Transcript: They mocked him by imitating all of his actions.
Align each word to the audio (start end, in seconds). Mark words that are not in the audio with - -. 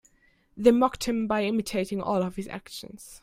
They 0.57 0.71
mocked 0.71 1.03
him 1.03 1.27
by 1.27 1.43
imitating 1.43 2.01
all 2.01 2.23
of 2.23 2.35
his 2.35 2.47
actions. 2.47 3.19